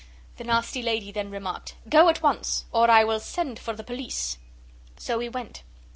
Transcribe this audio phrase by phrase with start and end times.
[0.37, 4.39] The nasty lady then remarked 'Go at once, or I will send for the police!'
[4.97, 5.61] So we went.